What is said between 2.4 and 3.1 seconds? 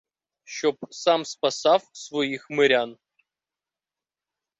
мирян.